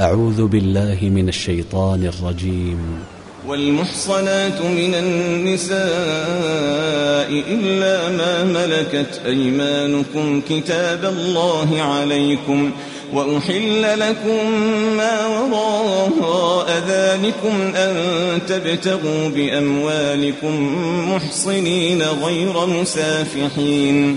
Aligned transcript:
أعوذ 0.00 0.46
بالله 0.46 0.98
من 1.02 1.28
الشيطان 1.28 2.06
الرجيم. 2.06 2.78
والمحصنات 3.48 4.62
من 4.62 4.94
النساء 4.94 5.80
إلا 7.30 8.08
ما 8.08 8.44
ملكت 8.44 9.20
أيمانكم 9.26 10.40
كتاب 10.48 11.04
الله 11.04 11.82
عليكم 11.82 12.70
وأحل 13.12 14.00
لكم 14.00 14.50
ما 14.96 15.26
وراء 15.26 16.82
ذلكم 16.88 17.76
أن 17.76 17.94
تبتغوا 18.48 19.28
بأموالكم 19.28 20.54
محصنين 21.14 22.02
غير 22.02 22.66
مسافحين. 22.66 24.16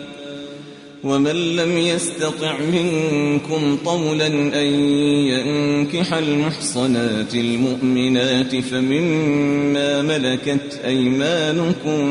ومن 1.03 1.55
لم 1.55 1.77
يستطع 1.77 2.53
منكم 2.73 3.77
طولا 3.85 4.27
أن 4.27 4.65
ينكح 5.27 6.13
المحصنات 6.13 7.35
المؤمنات 7.35 8.55
فمما 8.55 10.01
ملكت 10.01 10.79
أيمانكم 10.85 12.05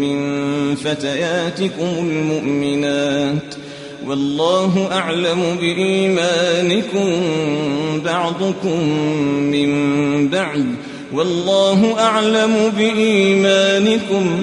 من 0.00 0.74
فتياتكم 0.74 2.10
المؤمنات 2.10 3.54
والله 4.06 4.88
أعلم 4.92 5.56
بإيمانكم 5.60 7.10
بعضكم 8.04 8.88
من 9.50 10.28
بعد 10.28 10.66
والله 11.12 11.98
أعلم 11.98 12.72
بإيمانكم 12.78 14.42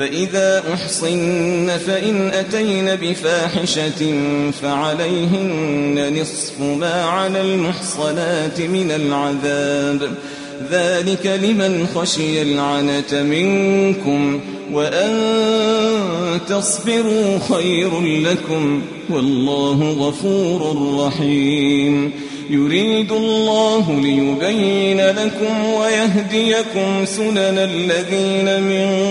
فإذا 0.00 0.62
أحصن 0.74 1.68
فإن 1.86 2.30
أتين 2.30 2.96
بفاحشة 2.96 4.14
فعليهن 4.62 6.20
نصف 6.20 6.60
ما 6.60 7.04
على 7.04 7.40
المحصنات 7.40 8.60
من 8.60 8.90
العذاب. 8.90 10.14
ذلك 10.70 11.26
لمن 11.26 11.86
خشي 11.94 12.42
العنة 12.42 13.22
منكم 13.22 14.40
وأن 14.72 15.10
تصبروا 16.48 17.38
خير 17.48 18.00
لكم 18.00 18.82
والله 19.10 19.90
غفور 19.90 20.90
رحيم. 21.06 22.12
يريد 22.50 23.12
الله 23.12 24.00
ليبين 24.00 25.00
لكم 25.00 25.64
ويهديكم 25.64 27.04
سنن 27.04 27.58
الذين 27.58 28.62
من 28.62 29.10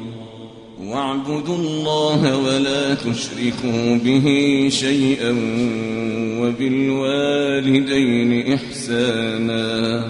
واعبدوا 0.91 1.55
الله 1.55 2.37
ولا 2.37 2.93
تشركوا 2.93 3.95
به 3.95 4.25
شيئا 4.71 5.35
وبالوالدين 6.41 8.31
إحسانا. 8.53 10.05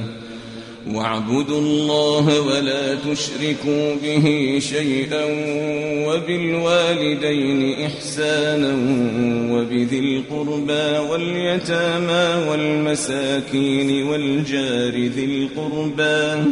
واعبدوا 0.93 1.59
الله 1.59 2.41
ولا 2.41 2.95
تشركوا 2.95 3.95
به 4.03 4.59
شيئا 4.59 5.25
وبالوالدين 6.07 7.85
إحسانا 7.85 8.73
وبذي 9.53 9.99
القربى 9.99 10.97
واليتامى 11.09 12.49
والمساكين 12.49 14.03
والجار 14.03 14.91
ذي 14.91 15.25
القربى 15.25 16.51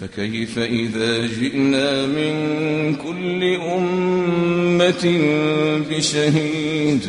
فكيف 0.00 0.58
إذا 0.58 1.26
جئنا 1.26 2.06
من 2.06 2.34
كل 2.94 3.44
أمة 3.54 5.20
بشهيد؟ 5.90 7.00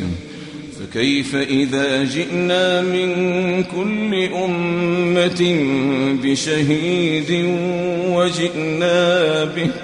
فكيف 0.80 1.36
إذا 1.36 2.04
جئنا 2.04 2.82
من 2.82 3.64
كل 3.64 4.16
أمة 4.34 5.66
بشهيد 6.24 7.32
وجئنا 8.08 9.44
بك 9.44 9.82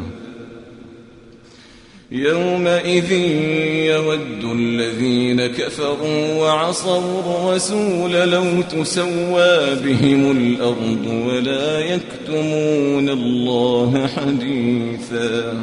يومئذ 2.13 3.13
يود 3.93 4.45
الذين 4.45 5.47
كفروا 5.47 6.35
وعصوا 6.35 7.21
الرسول 7.21 8.13
لو 8.13 8.63
تسوى 8.63 9.75
بهم 9.85 10.31
الأرض 10.31 11.07
ولا 11.27 11.79
يكتمون 11.79 13.09
الله 13.09 14.07
حديثا. 14.07 15.63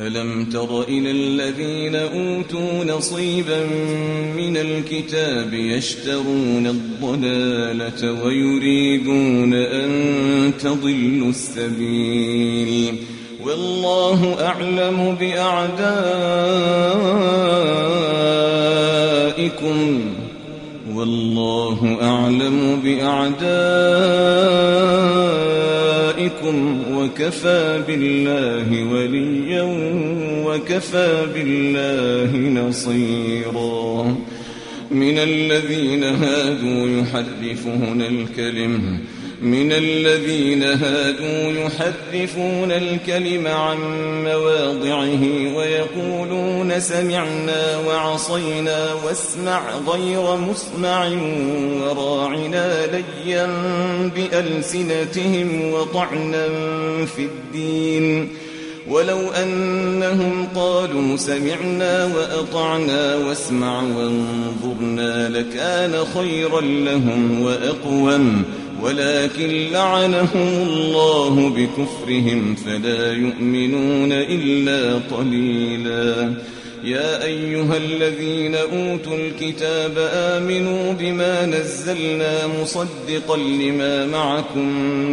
ألم 0.00 0.44
تر 0.44 0.82
إلى 0.82 1.10
الذين 1.10 1.96
أوتوا 1.96 2.84
نصيبا 2.84 3.66
من 4.36 4.56
الكتاب 4.56 5.54
يشترون 5.54 6.66
الضلالة 6.66 8.24
ويريدون 8.24 9.54
أن 9.54 9.90
تضلوا 10.60 11.28
السبيل 11.28 12.96
والله 13.44 14.36
أعلم 14.46 15.16
بأعدائكم 15.20 15.80
والله 20.94 21.98
أعلم 22.02 22.80
بأعدائكم 22.84 23.50
وكفى 27.10 27.82
بالله 27.86 28.92
وليا 28.92 29.62
وكفى 30.46 31.26
بالله 31.34 32.62
نصيرا. 32.62 34.16
من 34.90 35.18
الذين 35.18 36.04
هادوا 36.04 37.00
يحرفون 37.00 38.02
الكلم 38.02 38.98
من 39.42 39.72
الذين 39.72 40.62
هادوا 40.62 41.52
يحرفون 41.52 42.72
الكلم 42.72 43.46
عن 43.46 43.78
مواضعه 44.24 45.56
ويقولون 45.56 46.80
سمعنا 46.80 47.78
وعصينا 47.86 48.94
واسمع 49.04 49.60
غير 49.88 50.36
مسمع 50.36 51.08
وراعنا 51.80 52.86
ليا 52.86 53.46
بألسنتهم 54.16 55.72
وطعنا 55.72 56.46
في 57.16 57.22
الدين. 57.22 58.28
ولو 58.88 59.30
أنهم 59.30 60.48
قالوا 60.54 61.16
سمعنا 61.16 62.10
وأطعنا 62.16 63.16
واسمع 63.16 63.82
وانظرنا 63.82 65.28
لكان 65.28 66.04
خيرا 66.14 66.60
لهم 66.60 67.42
وأقوم. 67.42 68.44
ولكن 68.82 69.70
لعنهم 69.72 70.48
الله 70.62 71.48
بكفرهم 71.48 72.54
فلا 72.54 73.12
يؤمنون 73.12 74.12
إلا 74.12 75.00
قليلا. 75.16 76.34
يا 76.84 77.24
أيها 77.24 77.76
الذين 77.76 78.54
أوتوا 78.54 79.16
الكتاب 79.16 79.92
آمنوا 80.12 80.92
بما 80.92 81.46
نزلنا 81.46 82.46
مصدقا 82.62 83.36
لما 83.36 84.06
معكم 84.06 84.66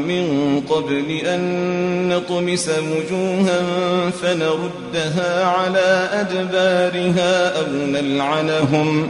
من 0.07 0.59
قبل 0.69 1.11
أن 1.25 2.09
نطمس 2.09 2.69
وجوها 2.69 3.61
فنردها 4.09 5.45
على 5.45 6.09
أدبارها 6.11 7.59
أو 7.59 7.65
نلعنهم 7.71 9.09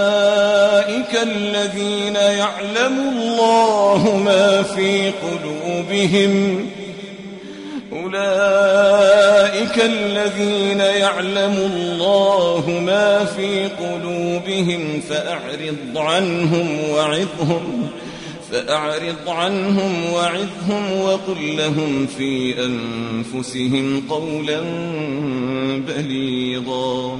أولئك 1.11 1.27
الذين 1.27 2.15
يعلم 2.15 2.99
الله 2.99 4.17
ما 4.25 4.63
في 4.63 5.11
قلوبهم. 5.11 6.65
أولئك 7.91 9.77
الذين 9.85 10.79
يعلم 10.79 11.71
الله 11.73 12.81
ما 12.85 13.25
في 13.25 13.67
قلوبهم 13.67 15.01
فأعرض 15.09 15.97
عنهم 15.97 16.89
وعظهم 16.89 17.89
فأعرض 18.51 19.29
عنهم 19.29 20.13
وعظهم 20.13 21.01
وقل 21.01 21.57
لهم 21.57 22.07
في 22.17 22.55
أنفسهم 22.65 24.03
قولا 24.09 24.61
بليغا. 25.87 27.19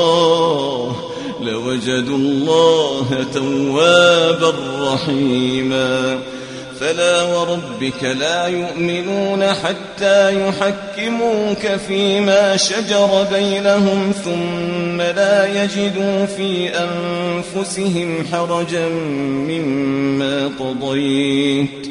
لوجدوا 1.87 2.17
الله 2.17 3.25
توابا 3.33 4.53
رحيما. 4.93 6.19
فلا 6.79 7.21
وربك 7.21 8.03
لا 8.03 8.47
يؤمنون 8.47 9.43
حتى 9.43 10.47
يحكموك 10.47 11.67
فيما 11.87 12.57
شجر 12.57 13.27
بينهم 13.33 14.11
ثم 14.25 15.01
لا 15.01 15.63
يجدوا 15.63 16.25
في 16.25 16.69
أنفسهم 16.69 18.27
حرجا 18.31 18.87
مما 19.49 20.51
قضيت. 20.59 21.90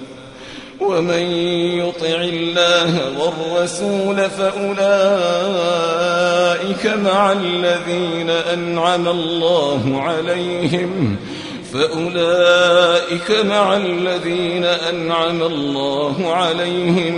ومن 0.81 1.23
يطع 1.79 2.21
الله 2.21 3.19
والرسول 3.19 4.17
فأولئك 4.29 4.83
مع 6.85 7.31
الذين 7.31 8.29
أنعم 8.29 9.07
الله 9.07 10.01
عليهم 10.01 11.17
فأولئك 11.73 13.31
مع 13.45 13.77
الذين 13.77 14.63
أنعم 14.63 15.43
الله 15.43 16.33
عليهم 16.33 17.15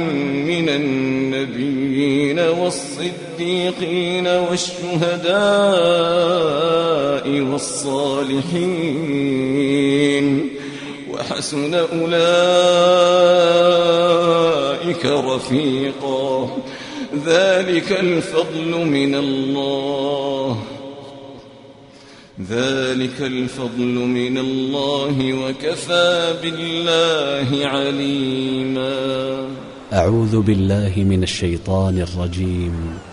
من 0.48 0.70
النبيين 0.70 2.40
والصديقين 2.40 4.28
والشهداء 4.28 5.34
والصالحين. 7.52 8.94
وحسن 11.14 11.74
أولئك 11.74 12.06
رفيقا. 15.06 16.58
ذلك 17.26 17.92
الفضل 17.92 18.86
من 18.86 19.16
الله. 19.16 20.64
ذلك 22.50 23.22
الفضل 23.22 23.84
من 23.84 24.38
الله 24.38 25.34
وكفى 25.34 26.34
بالله 26.42 27.68
عليما. 27.68 29.48
أعوذ 29.94 30.42
بالله 30.42 30.94
من 30.98 31.24
الشيطان 31.24 31.98
الرجيم. 32.02 33.13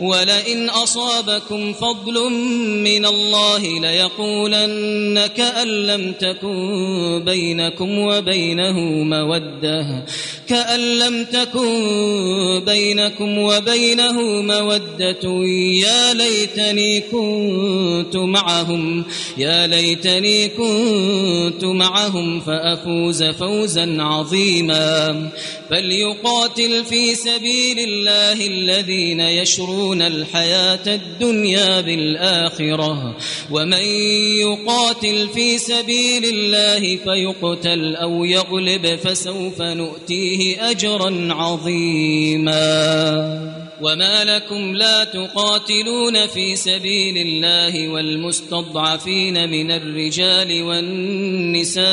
ولئن 0.00 0.68
أصابكم 0.68 1.72
فضل 1.72 2.30
من 2.82 3.06
الله 3.06 3.80
ليقولن 3.80 5.26
كأن 5.26 5.68
لم 5.68 6.12
تكن 6.12 7.22
بينكم 7.24 7.98
وبينه 7.98 8.80
مودة. 9.04 10.04
كأن 10.48 10.80
لم 10.98 11.24
تكن 11.24 12.62
بينكم 12.66 13.38
وبينه 13.38 14.22
مودة. 14.42 15.44
يا 15.82 16.14
ليتني 16.14 17.00
كنت 17.00 18.16
معهم 18.16 19.04
يا 19.38 19.66
ليتني 19.66 20.48
كنت 20.48 21.64
معهم 21.64 22.40
فأفوز 22.40 23.24
فوزا 23.24 23.96
عظيما. 24.00 25.28
فليقاتل 25.70 26.84
في 26.84 27.14
سبيل 27.14 27.78
الله 27.78 28.46
الذين 28.46 29.20
يشرون 29.20 30.02
الحياة 30.02 30.86
الدنيا 30.86 31.80
بالآخرة. 31.80 33.16
ومن 33.50 33.84
يقاتل 34.40 35.28
في 35.34 35.58
سبيل 35.58 36.24
الله 36.24 36.96
فيقتل 36.96 37.96
أو 37.96 38.24
يغلب 38.24 38.96
فسوف 38.96 39.62
نؤتيه 39.62 40.35
أجرا 40.60 41.34
عظيما. 41.34 42.56
وما 43.82 44.24
لكم 44.24 44.76
لا 44.76 45.04
تقاتلون 45.04 46.26
في 46.26 46.56
سبيل 46.56 47.16
الله 47.16 47.88
والمستضعفين 47.88 49.50
من 49.50 49.70
الرجال 49.70 50.62
والنساء 50.62 51.84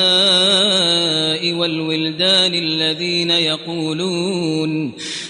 والولدان 1.52 2.54
الذين 2.54 3.30
يقولون 3.30 4.92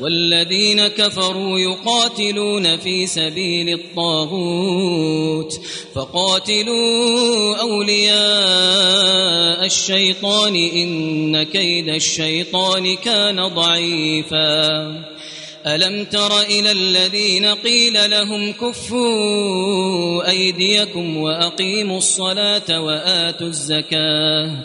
والذين 0.00 0.88
كفروا 0.88 1.58
يقاتلون 1.58 2.76
في 2.76 3.06
سبيل 3.06 3.68
الطاغوت 3.80 5.52
فقاتلوا 5.94 7.56
أولياء 7.56 8.20
الشيطان 9.64 10.56
إن 10.56 11.42
كيد 11.42 11.88
الشيطان 11.88 12.96
كان 12.96 13.48
ضعيفاً. 13.48 15.10
ألم 15.66 16.04
تر 16.04 16.40
إلى 16.40 16.72
الذين 16.72 17.46
قيل 17.46 18.10
لهم 18.10 18.52
كفوا 18.52 20.30
أيديكم 20.30 21.16
وأقيموا 21.16 21.98
الصلاة 21.98 22.80
وآتوا 22.80 23.46
الزكاة 23.46 24.64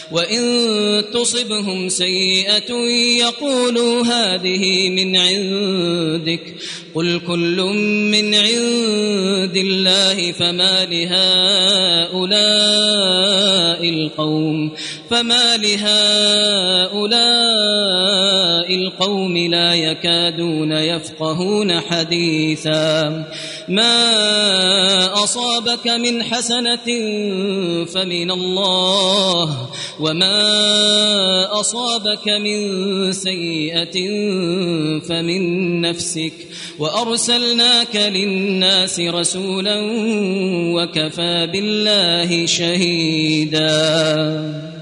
وإن 0.11 0.41
تصبهم 1.13 1.89
سيئة 1.89 2.73
يقولوا 3.19 4.03
هذه 4.03 4.89
من 4.89 5.17
عندك 5.17 6.55
قل 6.95 7.21
كل 7.27 7.61
من 8.11 8.35
عند 8.35 9.57
الله 9.57 10.31
فما 10.31 10.85
لهؤلاء 10.85 12.21
القوم 13.89 14.71
فما 15.09 15.57
لهؤلاء 15.57 17.01
القوم 18.75 19.37
لا 19.37 19.75
يكادون 19.75 20.71
يفقهون 20.71 21.79
حديثا. 21.79 23.25
ما 23.69 25.13
أصابك 25.23 25.87
من 25.87 26.23
حسنة 26.23 26.87
فمن 27.85 28.31
الله 28.31 29.69
وما 29.99 31.59
أصابك 31.59 32.27
من 32.27 32.59
سيئة 33.11 33.97
فمن 34.99 35.81
نفسك. 35.81 36.33
وأرسلناك 36.79 37.95
للناس 37.95 38.99
رسولا 38.99 39.77
وكفى 40.75 41.47
بالله 41.51 42.45
شهيدا. 42.45 43.71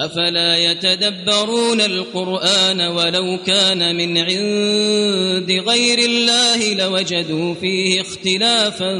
أفلا 0.00 0.56
يتدبرون 0.56 1.80
القرآن 1.80 2.80
ولو 2.80 3.38
كان 3.46 3.96
من 3.96 4.18
عند 4.18 5.50
غير 5.68 5.98
الله 5.98 6.74
لوجدوا 6.74 7.54
فيه 7.54 8.00
اختلافا 8.00 8.92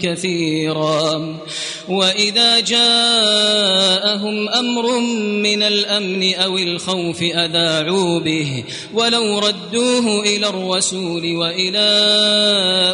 كثيرا. 0.00 1.36
وإذا 1.88 2.60
جاء 2.60 4.02
جاءهم 4.02 4.48
أمر 4.48 4.98
من 5.42 5.62
الأمن 5.62 6.34
أو 6.34 6.58
الخوف 6.58 7.22
أذاعوا 7.22 8.20
به. 8.20 8.64
ولو 8.94 9.38
ردوه 9.38 10.22
إلى 10.22 10.48
الرسول 10.48 11.36
وإلى 11.36 11.88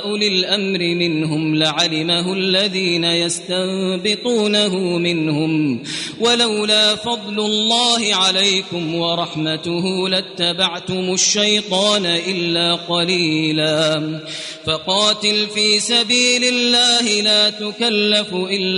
أولي 0.04 0.28
الأمر 0.28 0.78
منهم 0.78 1.54
لعلمه 1.54 2.32
الذين 2.32 3.04
يستنبطونه 3.04 4.76
منهم. 4.98 5.82
ولولا 6.20 6.94
فضل 6.96 7.38
الله 7.40 8.14
عليكم 8.14 8.94
ورحمته 8.94 10.08
لاتبعتم 10.08 11.14
الشيطان 11.14 12.06
إلا 12.06 12.74
قليلا. 12.74 14.20
فقاتل 14.66 15.46
في 15.54 15.80
سبيل 15.80 16.44
الله 16.44 17.22
لا 17.22 17.50
تكلف 17.50 18.34
إلا 18.34 18.77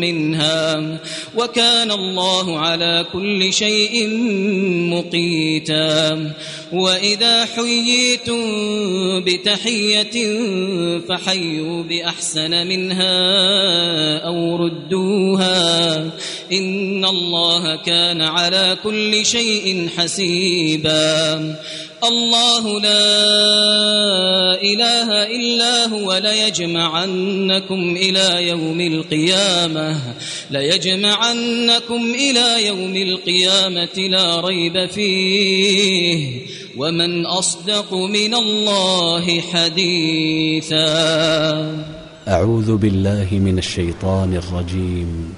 منها 0.00 0.98
وكان 1.36 1.90
الله 1.90 2.58
على 2.58 3.06
كل 3.12 3.52
شيء 3.52 4.08
مقيتا 4.90 6.32
وإذا 6.72 7.44
حييتم 7.44 8.40
بتحية 9.20 10.16
فحيوا 11.08 11.82
بأحسن 11.82 12.66
منها 12.66 13.18
أو 14.18 14.56
ردوها 14.56 15.96
إن 16.52 17.04
الله 17.04 17.76
كان 17.76 18.20
على 18.20 18.76
كل 18.84 19.26
شيء 19.26 19.88
حسيبا 19.96 21.56
الله 22.04 22.80
لا 22.80 23.04
إله 24.62 25.26
إلا 25.26 25.86
هو 25.86 26.20
ليجمعنكم 26.24 27.96
إلى 27.96 28.48
يوم 28.48 28.80
القيامة. 28.80 29.96
ليجمعنكم 30.50 32.14
إلى 32.14 32.66
يوم 32.66 32.96
القيامة 32.96 34.08
لا 34.10 34.40
ريب 34.40 34.86
فيه. 34.90 36.40
ومن 36.76 37.26
أصدق 37.26 37.94
من 37.94 38.34
الله 38.34 39.40
حديثا. 39.40 40.78
أعوذ 42.28 42.76
بالله 42.76 43.28
من 43.32 43.58
الشيطان 43.58 44.36
الرجيم. 44.36 45.37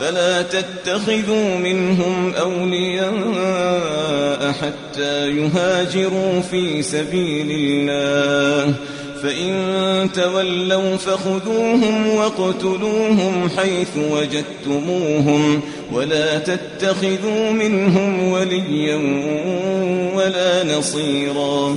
فلا 0.00 0.42
تتخذوا 0.42 1.56
منهم 1.56 2.34
أولياء 2.34 4.52
حتى 4.52 5.30
يهاجروا 5.30 6.40
في 6.40 6.82
سبيل 6.82 7.50
الله. 7.50 8.74
فإن 9.22 10.08
تولوا 10.14 10.96
فخذوهم 10.96 12.08
واقتلوهم 12.08 13.50
حيث 13.56 13.88
وجدتموهم 14.12 15.60
ولا 15.92 16.38
تتخذوا 16.38 17.50
منهم 17.50 18.32
وليا 18.32 18.96
ولا 20.14 20.78
نصيرا. 20.78 21.76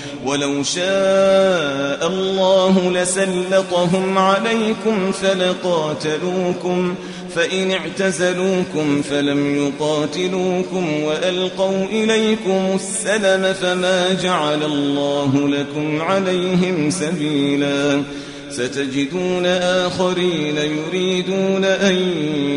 ولو 0.25 0.63
شاء 0.63 2.07
الله 2.07 2.91
لسلطهم 2.91 4.17
عليكم 4.17 5.11
فلقاتلوكم 5.11 6.95
فإن 7.35 7.71
اعتزلوكم 7.71 9.01
فلم 9.01 9.55
يقاتلوكم 9.55 11.03
وألقوا 11.03 11.85
إليكم 11.85 12.75
السلم 12.75 13.53
فما 13.53 14.13
جعل 14.23 14.63
الله 14.63 15.47
لكم 15.47 16.01
عليهم 16.01 16.89
سبيلا. 16.89 18.03
ستجدون 18.51 19.45
آخرين 19.45 20.57
يريدون 20.57 21.65
أن 21.65 21.95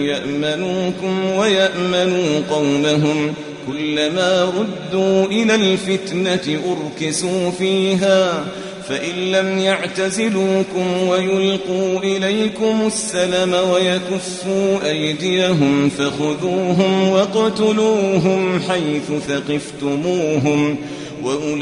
يأمنوكم 0.03 1.25
ويأمنوا 1.25 2.41
قومهم 2.51 3.35
كلما 3.67 4.45
ردوا 4.45 5.27
إلى 5.27 5.55
الفتنة 5.55 6.61
أركسوا 6.71 7.51
فيها 7.51 8.45
فإن 8.89 9.33
لم 9.33 9.59
يعتزلوكم 9.59 11.09
ويلقوا 11.09 11.99
إليكم 11.99 12.87
السلم 12.87 13.55
ويكفوا 13.55 14.91
أيديهم 14.91 15.89
فخذوهم 15.89 17.09
واقتلوهم 17.09 18.61
حيث 18.61 19.13
ثقفتموهم 19.29 20.77
وأولئكم 21.23 21.61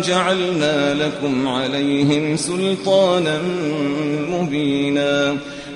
جعلنا 0.00 0.94
لكم 0.94 1.48
عليهم 1.48 2.36
سلطانا 2.36 3.38
مبينا. 4.30 5.36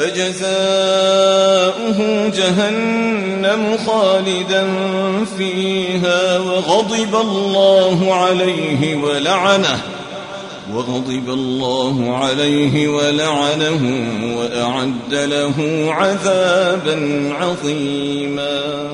فجزاؤه 0.00 1.98
جهنم 2.28 3.76
خالدا 3.86 4.66
فيها 5.38 6.38
وغضب 6.38 7.14
الله 7.14 8.14
عليه 8.14 8.96
ولعنه 8.96 9.78
وغضب 10.74 11.28
الله 11.28 12.16
عليه 12.16 12.88
ولعنه 12.88 13.82
وأعد 14.36 15.14
له 15.14 15.54
عذابا 15.92 16.98
عظيما 17.40 18.90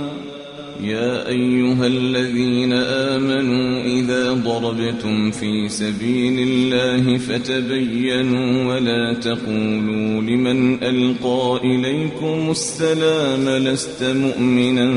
يا 0.86 1.28
أيها 1.28 1.86
الذين 1.86 2.72
آمنوا 2.72 3.84
إذا 3.84 4.32
ضربتم 4.32 5.30
في 5.30 5.68
سبيل 5.68 6.48
الله 6.48 7.18
فتبينوا 7.18 8.74
ولا 8.74 9.14
تقولوا 9.14 10.22
لمن 10.22 10.84
ألقى 10.84 11.60
إليكم 11.64 12.50
السلام 12.50 13.48
لست 13.48 14.02
مؤمنا 14.02 14.88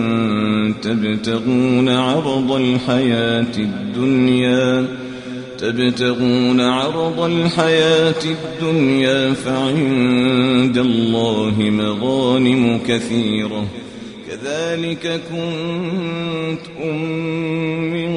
تبتغون 0.81 1.89
عرض 1.89 2.51
الحياة 2.51 3.57
الدنيا 3.57 4.87
تبتغون 5.57 6.61
عرض 6.61 7.19
الحياة 7.19 8.23
الدنيا 8.25 9.33
فعند 9.33 10.77
الله 10.77 11.55
مغانم 11.59 12.79
كثيرة 12.87 13.65
كذلك 14.29 15.21
كنتم 15.31 16.95
من 17.93 18.11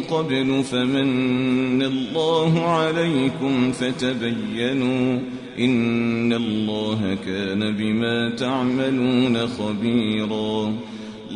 قبل 0.00 0.64
فمن 0.64 1.82
الله 1.82 2.68
عليكم 2.68 3.72
فتبينوا 3.72 5.18
إن 5.58 6.32
الله 6.32 7.18
كان 7.26 7.76
بما 7.76 8.36
تعملون 8.36 9.46
خبيراً 9.46 10.74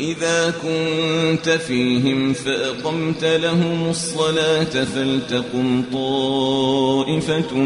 وإذا 0.00 0.54
كنت 0.62 1.48
فيهم 1.48 2.32
فأقمت 2.32 3.24
لهم 3.24 3.90
الصلاة 3.90 4.84
فلتقم 4.84 5.82
طائفة 5.92 7.56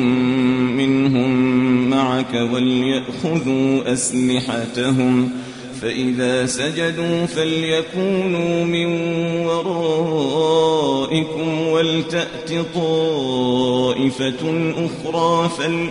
منهم 0.76 1.30
معك 1.90 2.34
وليأخذوا 2.34 3.92
أسلحتهم 3.92 5.30
فإذا 5.82 6.46
سجدوا 6.46 7.26
فليكونوا 7.26 8.64
من 8.64 8.86
ورائكم 9.46 10.48
ولتأت 11.68 12.52
طائفة 12.74 14.72
أخرى 14.76 15.48
فليكونوا 15.58 15.90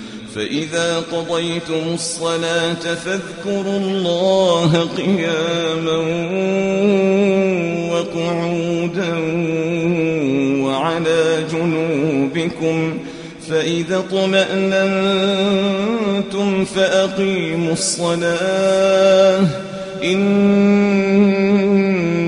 فإذا 0.35 0.99
قضيتم 0.99 1.93
الصلاة 1.93 2.73
فاذكروا 2.73 3.77
الله 3.77 4.89
قياما 4.97 5.97
وقعودا 7.91 9.13
وعلى 10.63 11.43
جنوبكم 11.51 12.97
فإذا 13.49 14.03
طمأننتم 14.11 15.05
فأقيموا 16.65 17.73
الصلاة 17.73 19.47
إن 20.03 21.40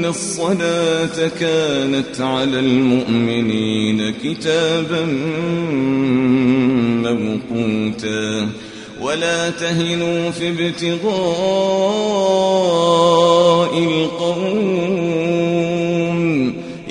الصلاة 0.05 1.27
كانت 1.39 2.21
على 2.21 2.59
المؤمنين 2.59 4.13
كتابا 4.23 5.05
موقوتا. 7.09 8.49
ولا 9.01 9.49
تهنوا 9.49 10.31
في 10.31 10.49
ابتغاء 10.49 11.03
القوم. 13.77 15.03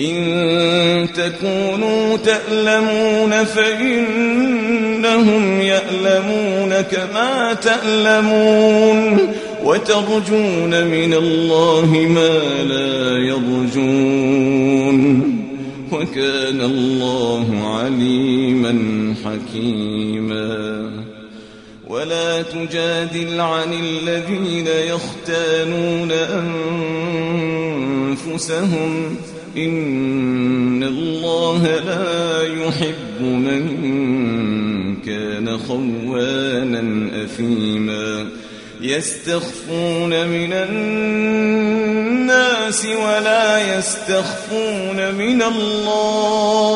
إن 0.00 1.08
تكونوا 1.16 2.16
تألمون 2.16 3.44
فإنهم 3.44 5.60
يألمون 5.60 6.80
كما 6.80 7.54
تألمون. 7.54 9.31
وترجون 9.64 10.86
من 10.86 11.14
الله 11.14 12.06
ما 12.08 12.62
لا 12.62 13.18
يرجون. 13.18 13.82
وكان 15.92 16.60
الله 16.60 17.46
عليما 17.66 18.74
حكيما. 19.24 20.90
ولا 21.88 22.42
تجادل 22.42 23.40
عن 23.40 23.72
الذين 23.72 24.66
يختانون 24.66 26.12
أنفسهم. 28.12 29.16
إن 29.56 30.82
الله 30.82 31.62
لا 31.62 32.42
يحب 32.66 33.22
من 33.22 33.66
كان 35.06 35.58
خوانا 35.58 37.08
أثيما. 37.24 38.11
يستخفون 38.82 40.28
من 40.28 40.52
الناس 40.52 42.06
ولا 42.86 43.78
يستخفون 43.78 45.14
من 45.14 45.42
الله. 45.42 46.72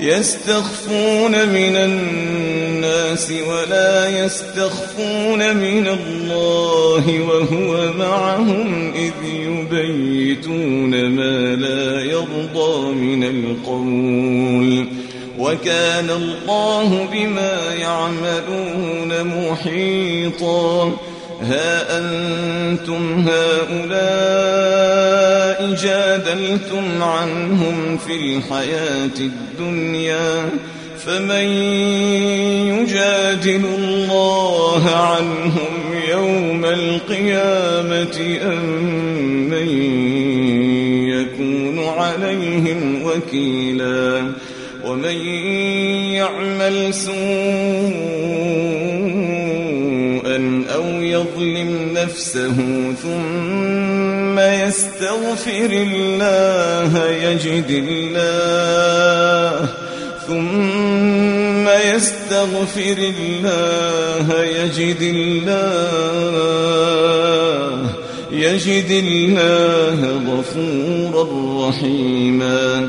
يستخفون 0.00 1.48
من 1.48 1.76
الناس 1.76 3.32
ولا 3.48 4.24
يستخفون 4.24 5.56
من 5.56 5.86
الله 5.86 7.20
وهو 7.28 7.92
معهم 7.92 8.92
إذ 8.94 9.12
يبيتون 9.24 11.08
ما 11.08 11.56
لا 11.56 12.00
يرضى 12.00 12.92
من 12.94 13.24
القول. 13.24 14.27
وكان 15.48 16.10
الله 16.10 17.08
بما 17.12 17.74
يعملون 17.74 19.10
محيطا. 19.24 20.92
ها 21.42 21.98
أنتم 21.98 23.28
هؤلاء 23.28 24.68
جادلتم 25.82 27.02
عنهم 27.02 27.98
في 28.06 28.14
الحياة 28.16 29.18
الدنيا 29.20 30.48
فمن 31.06 31.44
يجادل 32.68 33.64
الله 33.78 34.90
عنهم 34.90 35.74
يوم 36.10 36.64
القيامة 36.64 38.38
أم 38.42 38.64
من 39.50 39.68
يكون 41.08 41.88
عليهم 41.88 43.02
وكيلا؟ 43.04 44.32
ومن 44.88 45.26
يعمل 46.16 46.94
سوءا 46.94 47.14
أو 50.74 50.84
يظلم 50.84 51.92
نفسه 51.94 52.54
ثم 53.02 54.38
يستغفر 54.38 55.70
الله 55.72 57.06
يجد 57.10 57.84
الله 57.88 59.68
ثم 60.26 61.68
يستغفر 61.68 62.98
الله 62.98 64.42
يجد 64.42 65.02
الله 65.02 66.38
يجد 68.32 68.90
الله 68.90 69.98
غفورا 70.28 71.24
رحيما 71.68 72.88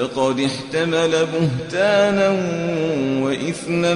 فقد 0.00 0.40
احتمل 0.40 1.10
بهتانا 1.10 2.28
وإثما 3.22 3.94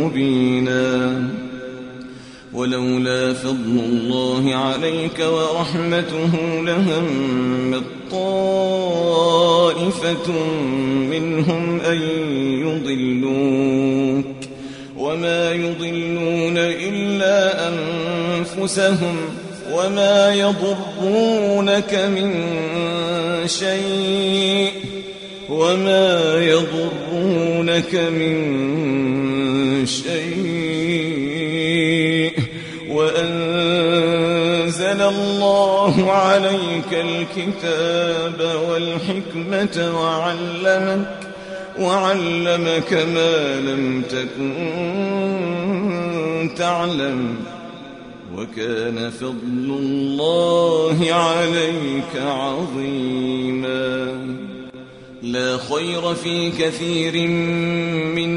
مبينا 0.00 1.22
ولولا 2.52 3.32
فضل 3.32 3.80
الله 3.84 4.54
عليك 4.54 5.18
ورحمته 5.20 6.62
لهم 6.62 7.82
طائفة 8.10 9.12
منهم 11.10 11.80
أن 11.80 12.02
يضلوك 12.66 14.26
وما 14.98 15.52
يضلون 15.52 16.58
إلا 16.58 17.68
أنفسهم 17.68 19.16
وما 19.72 20.34
يضرونك 20.34 21.94
من 21.94 22.32
شيء 23.46 24.71
وما 25.52 26.34
يضرونك 26.42 27.94
من 27.94 28.36
شيء 29.86 31.52
وأنزل 32.88 34.32
الله 35.02 36.12
عليك 36.12 36.92
الكتاب 36.92 38.58
والحكمة 38.68 40.00
وعلمك 40.00 41.18
وعلمك 41.78 42.92
ما 42.92 43.60
لم 43.60 44.02
تكن 44.02 44.52
تعلم 46.56 47.36
وكان 48.36 49.10
فضل 49.10 49.68
الله 49.78 51.12
عليك 51.12 52.16
عظيما 52.16 54.12
لا 55.22 55.58
خير 55.58 56.14
في 56.14 56.50
كثير 56.50 57.28
من 58.16 58.30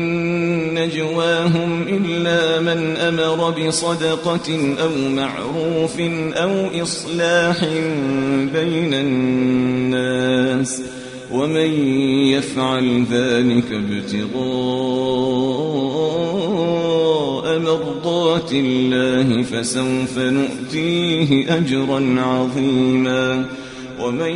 نجواهم 0.74 1.86
إلا 1.88 2.60
من 2.60 2.98
أمر 2.98 3.50
بصدقة 3.50 4.76
أو 4.82 5.10
معروف 5.10 6.00
أو 6.34 6.84
إصلاح 6.84 7.66
بين 8.54 8.94
الناس 8.94 10.82
ومن 11.32 11.74
يفعل 12.30 13.06
ذلك 13.12 13.72
ابتغاء 13.72 14.36
مرضات 17.60 18.52
الله 18.52 19.44
فسوف 19.44 20.18
نؤتيه 20.18 21.58
أجرا 21.58 22.22
عظيما 22.22 23.46
ومن 24.00 24.36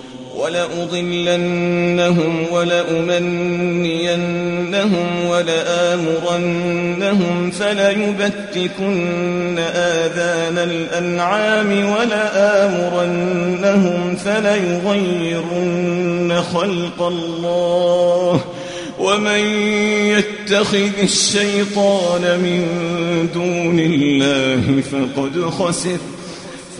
ولأضلنهم 0.43 2.45
ولأمنينهم 2.51 4.27
ولآمرنهم 5.27 7.51
فليبتكن 7.51 9.59
آذان 9.75 10.57
الأنعام 10.57 11.91
ولآمرنهم 11.91 13.35
فليغيرن 14.15 15.81
خلق 16.53 17.01
الله 17.01 18.41
ومن 18.99 19.39
يتخذ 20.07 20.99
الشيطان 21.03 22.21
من 22.21 22.67
دون 23.33 23.79
الله 23.79 24.81
فقد 24.81 25.49
خسر 25.49 25.97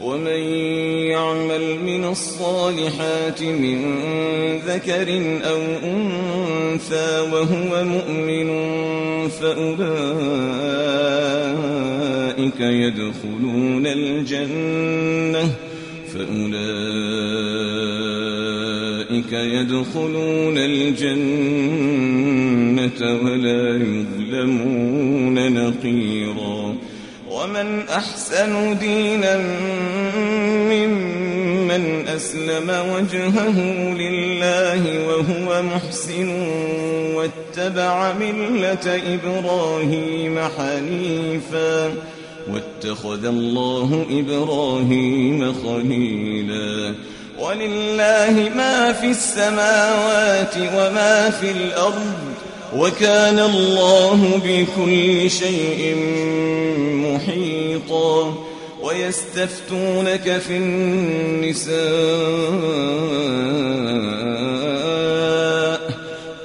ومن 0.00 0.40
يعمل 1.10 1.80
من 1.80 2.04
الصالحات 2.04 3.42
من 3.42 3.78
ذكر 4.66 5.08
أو 5.44 5.60
أنثى 5.84 7.20
وهو 7.32 7.84
مؤمن 7.84 8.48
فأولئك 9.28 9.76
يدخلون 12.60 13.86
الجنة 13.86 15.50
فأولئك 16.14 16.76
يدخلون 19.32 20.58
الجنة 20.58 21.80
ولا 23.22 23.76
يظلمون 23.76 25.36
نقيرا. 25.54 26.35
ومن 27.46 27.88
أحسن 27.88 28.78
دينا 28.78 29.36
ممن 30.66 32.08
أسلم 32.08 32.70
وجهه 32.94 33.60
لله 33.94 35.06
وهو 35.08 35.62
محسن 35.62 36.28
واتبع 37.14 38.12
ملة 38.12 39.00
إبراهيم 39.14 40.38
حنيفا 40.58 41.94
واتخذ 42.52 43.24
الله 43.24 44.06
إبراهيم 44.10 45.52
خليلا 45.52 46.94
ولله 47.38 48.50
ما 48.56 48.92
في 48.92 49.06
السماوات 49.06 50.54
وما 50.56 51.30
في 51.30 51.50
الأرض 51.50 52.45
وكان 52.74 53.38
الله 53.38 54.40
بكل 54.44 55.30
شيء 55.30 55.96
محيطا. 56.86 58.34
ويستفتونك 58.82 60.38
في 60.38 60.56
النساء. 60.56 61.76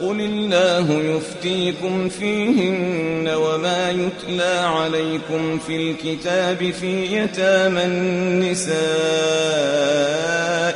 قل 0.02 0.22
الله 0.22 0.88
يفتيكم 1.04 2.10
فيهن 2.10 3.01
وما 3.92 4.08
يتلى 4.08 4.60
عليكم 4.60 5.60
في 5.60 5.76
الكتاب 5.76 6.72
في 6.72 7.18
يتامى 7.18 7.86
النساء 7.86 8.76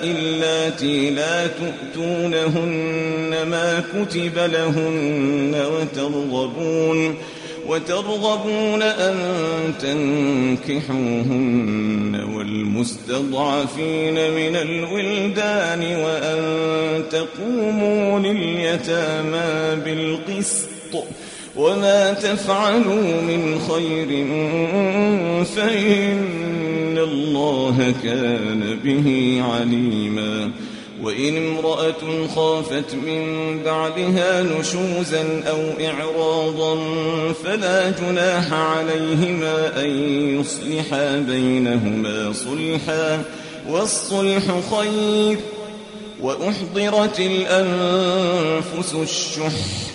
اللاتي 0.03 1.09
لا 1.09 1.47
تؤتونهن 1.47 3.43
ما 3.47 3.83
كتب 3.93 4.37
لهن 4.37 5.55
وترغبون 5.55 7.15
وترغبون 7.67 8.81
أن 8.81 9.15
تنكحوهن 10.67 12.23
والمستضعفين 12.35 14.13
من 14.13 14.55
الولدان 14.55 15.81
وأن 15.95 17.03
تقوموا 17.11 18.19
لليتامى 18.19 19.81
بالقسط 19.85 20.69
وما 21.55 22.13
تفعلوا 22.13 23.21
من 23.21 23.59
خير 23.69 24.07
فإن 25.45 26.97
الله 26.97 27.93
كان 28.03 28.79
به 28.83 29.41
عليما. 29.53 30.51
وإن 31.01 31.37
امرأة 31.37 32.27
خافت 32.35 32.95
من 32.95 33.23
بعدها 33.63 34.43
نشوزا 34.43 35.43
أو 35.47 35.85
إعراضا 35.85 36.79
فلا 37.43 37.89
جناح 37.89 38.53
عليهما 38.53 39.81
أن 39.81 39.89
يصلحا 40.39 41.17
بينهما 41.17 42.33
صلحا. 42.33 43.23
والصلح 43.69 44.43
خير 44.71 45.37
وأحضرت 46.21 47.19
الأنفس 47.19 48.93
الشح. 48.93 49.94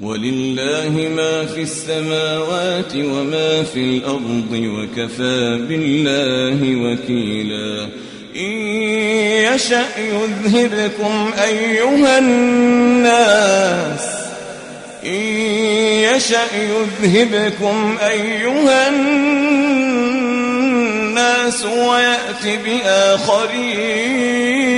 ولله 0.00 1.08
ما 1.16 1.44
في 1.44 1.62
السماوات 1.62 2.96
وما 2.96 3.62
في 3.62 3.80
الأرض 3.80 4.52
وكفى 4.52 5.58
بالله 5.68 6.76
وكيلا. 6.76 7.88
إن 8.36 8.52
يشأ 9.54 9.84
يذهبكم 9.98 11.30
أيها 11.44 12.18
الناس. 12.18 14.00
إن 15.04 15.24
يشأ 16.16 16.46
يذهبكم 17.02 17.98
أيها 18.06 18.88
الناس 18.88 19.58
ويأت 21.64 22.44
بآخرين. 22.64 24.77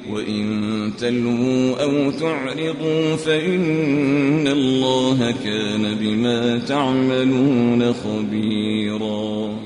وإن 0.13 0.91
تلووا 0.99 1.83
أو 1.83 2.11
تعرضوا 2.11 3.15
فإن 3.15 4.47
الله 4.47 5.35
كان 5.43 5.95
بما 5.95 6.57
تعملون 6.57 7.93
خبيرا. 7.93 9.59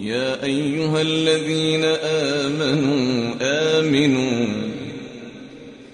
يا 0.00 0.44
أيها 0.44 1.02
الذين 1.02 1.84
آمنوا 2.04 3.34
آمنوا 3.42 4.61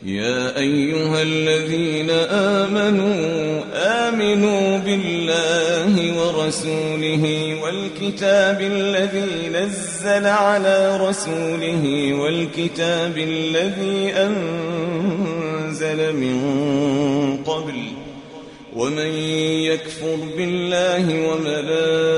يا 0.02 0.58
أيها 0.58 1.22
الذين 1.22 2.10
آمنوا 2.30 3.62
آمنوا 3.74 4.78
بالله 4.78 6.18
ورسوله 6.18 7.54
والكتاب 7.62 8.60
الذي 8.60 9.48
نزل 9.48 10.26
على 10.26 10.96
رسوله 11.00 12.14
والكتاب 12.14 13.18
الذي 13.18 14.12
أنزل 14.16 16.12
من 16.16 16.38
قبل 17.46 17.74
ومن 18.76 19.12
يكفر 19.66 20.16
بالله 20.36 21.28
وملائكته 21.28 22.17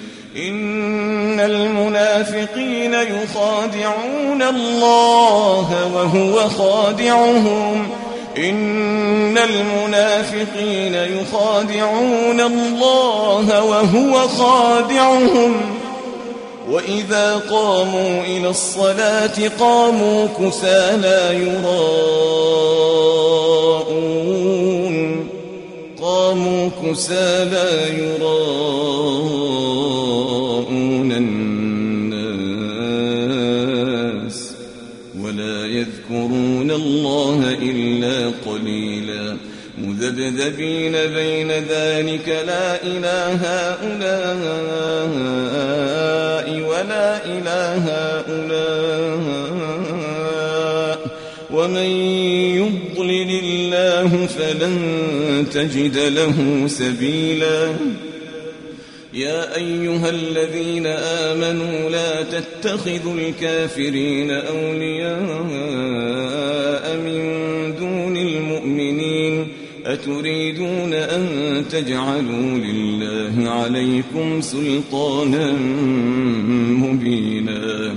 إن 0.37 1.39
المنافقين 1.39 2.93
يخادعون 2.93 4.41
الله 4.41 5.91
وهو 5.95 6.49
خادعهم. 6.49 7.87
إن 8.37 9.37
المنافقين 9.37 10.93
يخادعون 10.93 12.41
الله 12.41 13.63
وهو 13.63 14.27
خادعهم. 14.27 15.61
وإذا 16.69 17.41
قاموا 17.51 18.21
إلى 18.23 18.49
الصلاة 18.49 19.49
قاموا 19.59 20.27
كسى 20.39 20.97
لا 21.01 21.31
يراءون. 21.31 21.81
قاموا 26.01 26.69
كسى 26.83 27.45
لا 27.51 27.87
يراءون. 27.87 29.40
الله 36.85 37.57
إلا 37.61 38.31
قليلا. 38.45 39.37
مذبذبين 39.77 40.91
بين 40.91 41.51
ذلك 41.51 42.27
لا 42.47 42.83
إله 42.83 43.39
هؤلاء 43.45 44.11
ولا 46.69 47.25
إله 47.25 47.83
هؤلاء. 47.87 49.01
ومن 51.51 51.89
يضلل 52.57 53.31
الله 53.43 54.25
فلن 54.25 54.75
تجد 55.53 55.97
له 55.97 56.67
سبيلا. 56.67 57.73
يا 59.13 59.55
أيها 59.55 60.09
الذين 60.09 60.85
آمنوا 60.85 61.89
لا 61.89 62.23
تتخذوا 62.23 63.13
الكافرين 63.13 64.31
أولياء 64.31 65.21
من 66.97 67.21
دون 67.79 68.17
المؤمنين 68.17 69.47
أتريدون 69.85 70.93
أن 70.93 71.25
تجعلوا 71.71 72.57
لله 72.57 73.49
عليكم 73.49 74.41
سلطانا 74.41 75.51
مبينا 76.71 77.95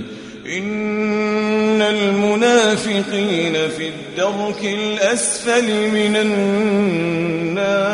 إن 0.57 1.81
المنافقين 1.81 3.53
في 3.53 3.89
الدرك 3.89 4.65
الأسفل 4.65 5.91
من 5.91 6.15
النار 6.15 7.85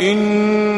إن 0.00 0.77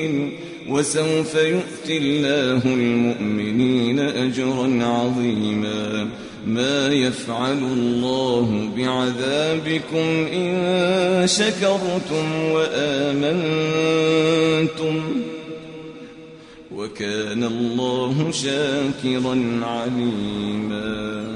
وسوف 0.71 1.35
يؤتي 1.35 1.97
الله 1.97 2.61
المؤمنين 2.65 3.99
أجرا 3.99 4.83
عظيما. 4.83 6.07
ما 6.47 6.87
يفعل 6.87 7.57
الله 7.57 8.69
بعذابكم 8.77 10.27
إن 10.33 11.23
شكرتم 11.25 12.51
وآمنتم. 12.51 13.31
وكان 16.75 17.43
الله 17.43 18.31
شاكرا 18.31 19.61
عليما. 19.63 21.30